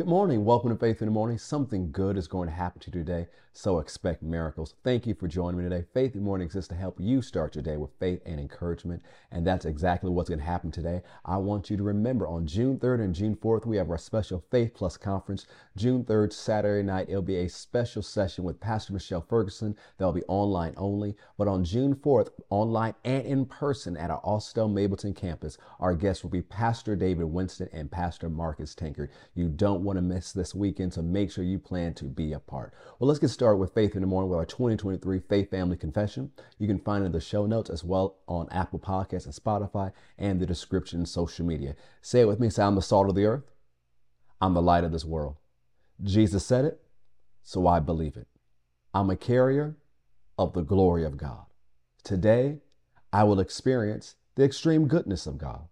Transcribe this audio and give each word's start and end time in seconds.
Good 0.00 0.08
morning. 0.08 0.46
Welcome 0.46 0.70
to 0.70 0.76
Faith 0.76 1.02
in 1.02 1.08
the 1.08 1.12
Morning. 1.12 1.36
Something 1.36 1.92
good 1.92 2.16
is 2.16 2.26
going 2.26 2.48
to 2.48 2.54
happen 2.54 2.80
to 2.80 2.86
you 2.86 3.04
today, 3.04 3.26
so 3.52 3.80
expect 3.80 4.22
miracles. 4.22 4.72
Thank 4.82 5.06
you 5.06 5.14
for 5.14 5.28
joining 5.28 5.58
me 5.58 5.68
today. 5.68 5.84
Faith 5.92 6.14
in 6.14 6.20
the 6.20 6.24
Morning 6.24 6.46
exists 6.46 6.70
to 6.70 6.74
help 6.74 6.98
you 6.98 7.20
start 7.20 7.54
your 7.54 7.62
day 7.62 7.76
with 7.76 7.90
faith 8.00 8.22
and 8.24 8.40
encouragement, 8.40 9.02
and 9.30 9.46
that's 9.46 9.66
exactly 9.66 10.08
what's 10.08 10.30
going 10.30 10.38
to 10.38 10.44
happen 10.46 10.70
today. 10.70 11.02
I 11.26 11.36
want 11.36 11.68
you 11.68 11.76
to 11.76 11.82
remember 11.82 12.26
on 12.26 12.46
June 12.46 12.78
3rd 12.78 13.00
and 13.02 13.14
June 13.14 13.36
4th, 13.36 13.66
we 13.66 13.76
have 13.76 13.90
our 13.90 13.98
special 13.98 14.42
Faith 14.50 14.72
Plus 14.72 14.96
conference. 14.96 15.44
June 15.76 16.02
3rd, 16.02 16.32
Saturday 16.32 16.82
night, 16.82 17.10
it'll 17.10 17.20
be 17.20 17.36
a 17.36 17.48
special 17.50 18.00
session 18.00 18.42
with 18.42 18.58
Pastor 18.58 18.94
Michelle 18.94 19.26
Ferguson. 19.28 19.76
That'll 19.98 20.14
be 20.14 20.24
online 20.28 20.72
only. 20.78 21.14
But 21.36 21.46
on 21.46 21.62
June 21.62 21.94
4th, 21.94 22.30
online 22.48 22.94
and 23.04 23.26
in 23.26 23.44
person 23.44 23.98
at 23.98 24.10
our 24.10 24.20
Austell 24.24 24.70
Mableton 24.70 25.14
campus, 25.14 25.58
our 25.78 25.94
guests 25.94 26.22
will 26.22 26.30
be 26.30 26.40
Pastor 26.40 26.96
David 26.96 27.24
Winston 27.24 27.68
and 27.74 27.90
Pastor 27.90 28.30
Marcus 28.30 28.74
Tankard. 28.74 29.10
You 29.34 29.50
don't 29.50 29.89
want 29.90 29.98
to 29.98 30.14
miss 30.14 30.30
this 30.30 30.54
weekend, 30.54 30.94
so 30.94 31.02
make 31.02 31.32
sure 31.32 31.42
you 31.42 31.58
plan 31.58 31.92
to 31.92 32.04
be 32.04 32.32
a 32.32 32.38
part. 32.38 32.72
Well, 32.98 33.08
let's 33.08 33.18
get 33.18 33.26
started 33.26 33.56
with 33.56 33.74
Faith 33.74 33.96
in 33.96 34.02
the 34.02 34.06
Morning 34.06 34.30
with 34.30 34.38
our 34.38 34.46
2023 34.46 35.18
Faith 35.18 35.50
Family 35.50 35.76
Confession. 35.76 36.30
You 36.58 36.68
can 36.68 36.78
find 36.78 37.02
it 37.02 37.06
in 37.06 37.12
the 37.12 37.20
show 37.20 37.44
notes 37.44 37.70
as 37.70 37.82
well 37.82 38.18
on 38.28 38.48
Apple 38.52 38.78
Podcasts 38.78 39.24
and 39.24 39.34
Spotify 39.34 39.90
and 40.16 40.38
the 40.38 40.46
description 40.46 41.04
social 41.06 41.44
media. 41.44 41.74
Say 42.02 42.20
it 42.20 42.28
with 42.28 42.38
me. 42.38 42.50
Say, 42.50 42.62
I'm 42.62 42.76
the 42.76 42.82
salt 42.82 43.08
of 43.08 43.16
the 43.16 43.24
earth. 43.24 43.42
I'm 44.40 44.54
the 44.54 44.62
light 44.62 44.84
of 44.84 44.92
this 44.92 45.04
world. 45.04 45.38
Jesus 46.04 46.46
said 46.46 46.64
it, 46.64 46.80
so 47.42 47.66
I 47.66 47.80
believe 47.80 48.16
it. 48.16 48.28
I'm 48.94 49.10
a 49.10 49.16
carrier 49.16 49.74
of 50.38 50.52
the 50.52 50.62
glory 50.62 51.04
of 51.04 51.16
God. 51.16 51.46
Today, 52.04 52.58
I 53.12 53.24
will 53.24 53.40
experience 53.40 54.14
the 54.36 54.44
extreme 54.44 54.86
goodness 54.86 55.26
of 55.26 55.36
God. 55.36 55.66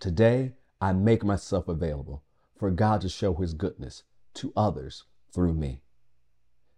Today, 0.00 0.54
I 0.80 0.92
make 0.92 1.22
myself 1.22 1.68
available 1.68 2.24
for 2.56 2.70
God 2.70 3.00
to 3.02 3.08
show 3.08 3.34
his 3.34 3.54
goodness 3.54 4.02
to 4.34 4.52
others 4.56 5.04
through 5.32 5.54
me. 5.54 5.82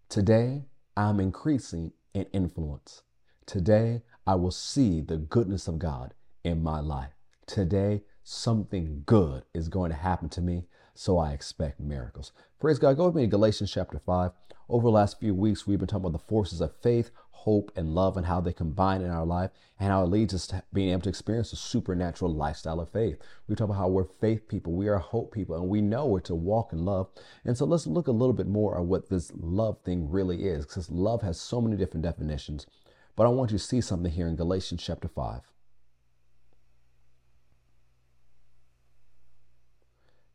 Today, 0.09 0.67
I'm 0.97 1.21
increasing 1.21 1.93
in 2.15 2.27
influence. 2.33 3.03
Today, 3.45 4.03
I 4.27 4.35
will 4.37 4.51
see 4.51 5.01
the 5.01 5.19
goodness 5.19 5.69
of 5.69 5.79
God 5.79 6.15
in 6.45 6.63
my 6.63 6.81
life. 6.81 7.13
Today, 7.47 8.03
something 8.25 9.03
good 9.07 9.45
is 9.55 9.69
going 9.69 9.91
to 9.91 9.97
happen 9.97 10.29
to 10.31 10.41
me, 10.41 10.67
so 10.98 11.19
I 11.19 11.33
expect 11.33 11.80
miracles. 11.80 12.33
Praise 12.61 12.78
God. 12.78 12.97
Go 12.97 13.06
with 13.06 13.14
me 13.14 13.22
to 13.22 13.28
Galatians 13.28 13.70
chapter 13.70 13.98
5. 13.98 14.33
Over 14.69 14.84
the 14.84 14.91
last 14.91 15.20
few 15.20 15.34
weeks, 15.34 15.66
we've 15.66 15.78
been 15.78 15.86
talking 15.86 16.06
about 16.06 16.19
the 16.19 16.27
forces 16.27 16.61
of 16.61 16.75
faith, 16.83 17.11
hope, 17.30 17.70
and 17.77 17.94
love 17.94 18.16
and 18.16 18.27
how 18.27 18.41
they 18.41 18.52
combine 18.52 19.02
in 19.02 19.11
our 19.11 19.24
life 19.24 19.50
and 19.78 19.91
how 19.91 20.02
it 20.02 20.08
leads 20.08 20.34
us 20.34 20.48
to 20.48 20.62
being 20.72 20.91
able 20.91 21.02
to 21.02 21.08
experience 21.08 21.52
a 21.52 21.56
supernatural 21.56 22.34
lifestyle 22.34 22.80
of 22.80 22.89
faith. 22.89 23.19
We 23.47 23.55
talk 23.55 23.67
about 23.67 23.78
how 23.78 23.89
we're 23.89 24.08
faith 24.20 24.48
people, 24.48 24.72
we 24.72 24.89
are 24.89 24.98
hope 24.98 25.33
people, 25.33 25.55
and 25.55 25.69
we 25.69 25.80
know 25.80 26.06
we're 26.06 26.20
to 26.20 26.34
walk 26.34 26.72
in 26.72 26.84
love. 26.84 27.08
And 27.44 27.56
so 27.56 27.64
let's 27.64 27.86
look 27.86 28.08
a 28.08 28.12
little 28.12 28.33
bit 28.33 28.48
more 28.48 28.77
at 28.77 28.84
what 28.84 29.08
this 29.08 29.30
love 29.36 29.78
thing 29.84 30.11
really 30.11 30.47
is, 30.47 30.67
because 30.67 30.91
love 30.91 31.22
has 31.22 31.41
so 31.41 31.61
many 31.61 31.77
different 31.77 32.02
definitions. 32.02 32.67
But 33.14 33.27
I 33.27 33.30
want 33.30 33.52
you 33.52 33.58
to 33.58 33.64
see 33.64 33.80
something 33.80 34.11
here 34.11 34.28
in 34.28 34.36
Galatians 34.36 34.83
chapter 34.83 35.08
5. 35.08 35.42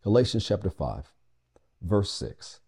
Galatians 0.03 0.43
chapter 0.47 0.71
5, 0.71 1.13
verse 1.83 2.11
6. 2.11 2.59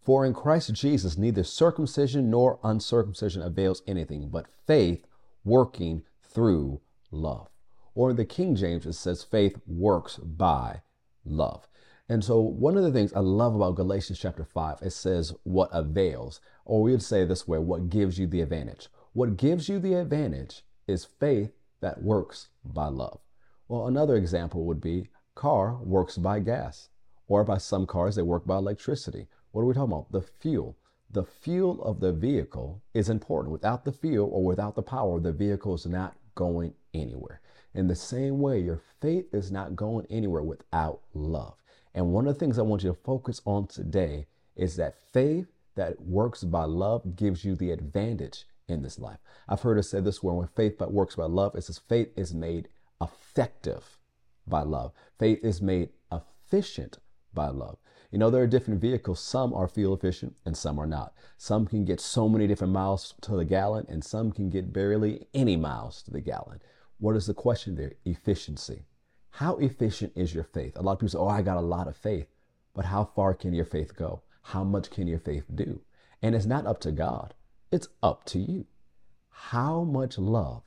For 0.00 0.24
in 0.24 0.32
Christ 0.32 0.72
Jesus 0.72 1.18
neither 1.18 1.44
circumcision 1.44 2.30
nor 2.30 2.58
uncircumcision 2.64 3.42
avails 3.42 3.82
anything, 3.86 4.30
but 4.30 4.46
faith 4.66 5.06
working 5.44 6.02
through 6.22 6.80
love. 7.10 7.50
Or 7.94 8.08
in 8.08 8.16
the 8.16 8.24
King 8.24 8.54
James, 8.54 8.86
it 8.86 8.94
says 8.94 9.22
faith 9.22 9.60
works 9.66 10.16
by 10.16 10.80
love. 11.26 11.68
And 12.08 12.24
so, 12.24 12.40
one 12.40 12.78
of 12.78 12.84
the 12.84 12.92
things 12.92 13.12
I 13.12 13.20
love 13.20 13.54
about 13.54 13.74
Galatians 13.74 14.18
chapter 14.18 14.44
5, 14.44 14.78
it 14.80 14.92
says 14.92 15.34
what 15.42 15.68
avails, 15.72 16.40
or 16.64 16.80
we 16.80 16.92
would 16.92 17.02
say 17.02 17.26
this 17.26 17.46
way, 17.46 17.58
what 17.58 17.90
gives 17.90 18.18
you 18.18 18.26
the 18.26 18.40
advantage. 18.40 18.88
What 19.12 19.36
gives 19.36 19.68
you 19.68 19.78
the 19.78 19.92
advantage 19.92 20.62
is 20.86 21.04
faith 21.04 21.52
that 21.82 22.02
works 22.02 22.48
by 22.64 22.86
love. 22.86 23.20
Well, 23.68 23.86
another 23.86 24.16
example 24.16 24.64
would 24.64 24.80
be 24.80 25.08
car 25.38 25.76
works 25.84 26.18
by 26.18 26.40
gas, 26.40 26.88
or 27.28 27.44
by 27.44 27.58
some 27.58 27.86
cars, 27.86 28.16
they 28.16 28.22
work 28.22 28.44
by 28.44 28.56
electricity. 28.56 29.28
What 29.52 29.62
are 29.62 29.66
we 29.66 29.72
talking 29.72 29.92
about? 29.92 30.10
The 30.10 30.20
fuel. 30.20 30.76
The 31.10 31.22
fuel 31.22 31.80
of 31.84 32.00
the 32.00 32.12
vehicle 32.12 32.82
is 32.92 33.08
important. 33.08 33.52
Without 33.52 33.84
the 33.84 33.92
fuel 33.92 34.28
or 34.32 34.44
without 34.44 34.74
the 34.74 34.82
power, 34.82 35.20
the 35.20 35.32
vehicle 35.32 35.74
is 35.74 35.86
not 35.86 36.16
going 36.34 36.74
anywhere. 36.92 37.40
In 37.72 37.86
the 37.86 37.94
same 37.94 38.40
way, 38.40 38.58
your 38.58 38.82
faith 39.00 39.32
is 39.32 39.52
not 39.52 39.76
going 39.76 40.06
anywhere 40.10 40.42
without 40.42 41.02
love. 41.14 41.54
And 41.94 42.12
one 42.12 42.26
of 42.26 42.34
the 42.34 42.40
things 42.40 42.58
I 42.58 42.62
want 42.62 42.82
you 42.82 42.90
to 42.90 42.98
focus 43.04 43.40
on 43.44 43.68
today 43.68 44.26
is 44.56 44.74
that 44.76 45.00
faith 45.12 45.46
that 45.76 46.00
works 46.00 46.42
by 46.42 46.64
love 46.64 47.14
gives 47.14 47.44
you 47.44 47.54
the 47.54 47.70
advantage 47.70 48.44
in 48.68 48.82
this 48.82 48.98
life. 48.98 49.18
I've 49.48 49.62
heard 49.62 49.78
it 49.78 49.84
said 49.84 50.04
this 50.04 50.20
word 50.20 50.34
when 50.34 50.48
faith 50.48 50.80
works 50.80 51.14
by 51.14 51.26
love, 51.26 51.54
it 51.54 51.62
says 51.62 51.78
faith 51.78 52.08
is 52.16 52.34
made 52.34 52.68
effective 53.00 53.98
by 54.48 54.62
love. 54.62 54.92
Faith 55.18 55.40
is 55.42 55.62
made 55.62 55.90
efficient 56.10 56.98
by 57.34 57.48
love. 57.48 57.78
You 58.10 58.18
know, 58.18 58.30
there 58.30 58.42
are 58.42 58.46
different 58.46 58.80
vehicles. 58.80 59.20
Some 59.20 59.52
are 59.52 59.68
fuel 59.68 59.94
efficient 59.94 60.34
and 60.46 60.56
some 60.56 60.78
are 60.78 60.86
not. 60.86 61.12
Some 61.36 61.66
can 61.66 61.84
get 61.84 62.00
so 62.00 62.28
many 62.28 62.46
different 62.46 62.72
miles 62.72 63.14
to 63.20 63.36
the 63.36 63.44
gallon 63.44 63.84
and 63.88 64.02
some 64.02 64.32
can 64.32 64.48
get 64.48 64.72
barely 64.72 65.26
any 65.34 65.56
miles 65.56 66.02
to 66.04 66.10
the 66.10 66.22
gallon. 66.22 66.60
What 66.98 67.16
is 67.16 67.26
the 67.26 67.34
question 67.34 67.74
there? 67.74 67.92
Efficiency. 68.04 68.86
How 69.30 69.56
efficient 69.56 70.12
is 70.16 70.34
your 70.34 70.44
faith? 70.44 70.76
A 70.76 70.82
lot 70.82 70.92
of 70.92 70.98
people 71.00 71.10
say, 71.10 71.18
Oh, 71.18 71.28
I 71.28 71.42
got 71.42 71.58
a 71.58 71.60
lot 71.60 71.86
of 71.86 71.96
faith. 71.96 72.28
But 72.74 72.86
how 72.86 73.04
far 73.04 73.34
can 73.34 73.52
your 73.52 73.66
faith 73.66 73.94
go? 73.94 74.22
How 74.42 74.64
much 74.64 74.90
can 74.90 75.06
your 75.06 75.18
faith 75.18 75.44
do? 75.54 75.82
And 76.22 76.34
it's 76.34 76.46
not 76.46 76.66
up 76.66 76.80
to 76.80 76.92
God, 76.92 77.34
it's 77.70 77.88
up 78.02 78.24
to 78.26 78.38
you. 78.38 78.66
How 79.28 79.84
much 79.84 80.18
love 80.18 80.62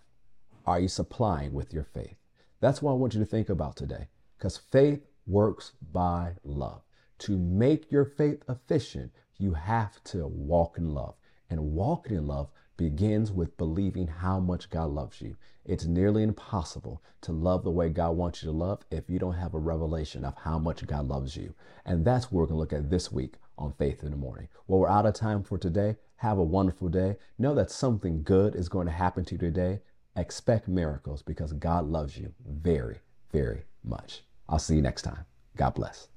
are 0.66 0.80
you 0.80 0.88
supplying 0.88 1.53
with 1.53 1.74
your 1.74 1.84
faith? 1.84 2.21
That's 2.62 2.82
what 2.82 2.92
I 2.92 2.96
want 2.96 3.14
you 3.14 3.20
to 3.20 3.26
think 3.26 3.50
about 3.50 3.76
today. 3.76 4.08
Because 4.38 4.58
faith 4.58 5.06
works 5.28 5.74
by 5.92 6.36
love. 6.44 6.82
To 7.20 7.38
make 7.38 7.92
your 7.92 8.06
faith 8.06 8.44
efficient, 8.48 9.12
you 9.38 9.54
have 9.54 10.02
to 10.06 10.28
walk 10.28 10.78
in 10.78 10.94
love. 10.94 11.16
And 11.50 11.74
walking 11.74 12.18
in 12.18 12.28
love 12.28 12.50
begins 12.78 13.32
with 13.32 13.58
believing 13.58 14.08
how 14.08 14.40
much 14.40 14.70
God 14.70 14.92
loves 14.92 15.22
you. 15.22 15.36
It's 15.66 15.86
nearly 15.86 16.24
impossible 16.24 17.04
to 17.22 17.32
love 17.32 17.64
the 17.64 17.70
way 17.70 17.90
God 17.90 18.12
wants 18.12 18.42
you 18.42 18.52
to 18.52 18.58
love 18.58 18.84
if 18.90 19.10
you 19.10 19.20
don't 19.20 19.36
have 19.36 19.54
a 19.54 19.60
revelation 19.60 20.26
of 20.26 20.36
how 20.38 20.58
much 20.58 20.88
God 20.88 21.08
loves 21.08 21.36
you. 21.36 21.54
And 21.86 22.06
that's 22.06 22.32
what 22.32 22.40
we're 22.40 22.46
going 22.46 22.56
to 22.56 22.60
look 22.60 22.74
at 22.74 22.90
this 22.90 23.12
week 23.12 23.36
on 23.58 23.74
Faith 23.74 24.04
in 24.04 24.12
the 24.12 24.18
Morning. 24.18 24.48
Well, 24.68 24.80
we're 24.80 24.90
out 24.90 25.06
of 25.06 25.14
time 25.14 25.44
for 25.44 25.58
today. 25.58 25.98
Have 26.16 26.38
a 26.38 26.44
wonderful 26.44 26.90
day. 26.90 27.18
Know 27.38 27.54
that 27.56 27.70
something 27.70 28.24
good 28.24 28.56
is 28.56 28.70
going 28.70 28.88
to 28.88 28.94
happen 28.94 29.26
to 29.26 29.36
you 29.36 29.40
today. 29.40 29.82
Expect 30.16 30.68
miracles 30.68 31.22
because 31.22 31.54
God 31.54 31.86
loves 31.86 32.18
you 32.18 32.34
very, 32.46 33.00
very 33.32 33.64
much. 33.84 34.24
I'll 34.50 34.60
see 34.60 34.76
you 34.76 34.82
next 34.82 35.04
time. 35.04 35.26
God 35.56 35.74
bless. 35.74 36.10